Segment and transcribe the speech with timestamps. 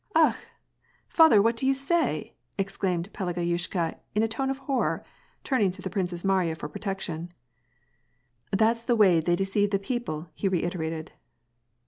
[0.15, 0.47] "Akh!
[1.07, 5.03] Father, what do you say?" exclaimed Pelage yushka, in a tone of horror,
[5.43, 7.31] turning to the Princess Mariya for protection."
[8.61, 11.11] That's the way they deceive the people," he reiterated.